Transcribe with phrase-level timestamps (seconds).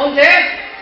[0.00, 0.24] 往前，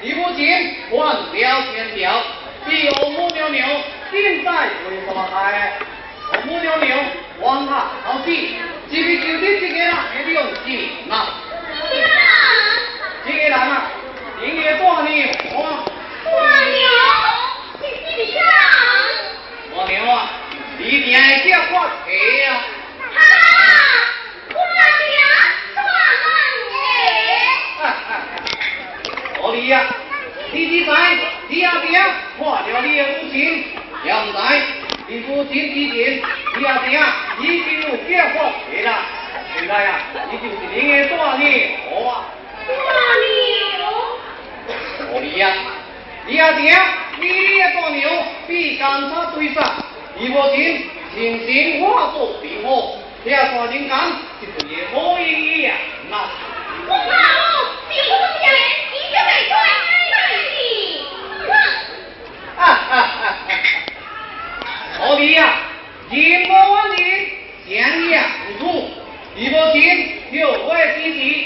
[0.00, 2.22] 你往前，往了条，
[2.64, 3.66] 头，有木牛牛
[4.12, 5.72] 定在梅花开。
[6.44, 6.96] 木牛牛，
[7.40, 8.54] 往下走起，
[8.88, 10.78] 这边就点这个啦，这用点
[11.08, 11.26] 啦，
[13.26, 13.82] 这个人嘛，
[14.40, 15.68] 点个半哩花。
[16.22, 18.46] 花牛，你你啊！
[19.74, 20.30] 我牛啊，
[20.78, 21.97] 你点些我。
[30.78, 30.92] 你仔，
[31.48, 31.98] 你啊爹，
[32.38, 33.36] 花掉你银子，
[34.04, 34.38] 又唔使，
[35.08, 36.22] 你父亲以前，
[36.56, 37.00] 你啊爹，
[37.38, 38.48] 你就是几好，了。
[39.56, 39.98] 现在呀，
[40.30, 40.76] 你就是恁
[41.08, 41.44] 个大牛，
[42.06, 42.08] 啊。
[42.68, 42.70] 大
[43.82, 43.84] 牛。
[45.20, 45.38] 的呀，
[46.28, 46.60] 你啊爹，
[47.20, 48.00] 你哩大牛
[48.46, 49.56] 比干啥对上？
[50.16, 50.56] 你父亲
[51.12, 51.52] 前行
[51.82, 52.66] 化作黄河，
[53.24, 53.96] 你啊大金刚
[54.40, 55.74] 就是一模一样
[56.08, 56.14] 呐。
[56.86, 56.96] 不好，
[57.88, 58.08] 你父
[58.38, 58.44] 亲
[58.94, 59.52] 你就得错。
[62.58, 63.38] 哈哈，啊啊！
[64.98, 65.52] 好比呀，
[66.10, 66.56] 一波
[67.68, 68.28] 人向
[68.58, 68.90] 不土，
[69.36, 71.37] 一波人牛背脊。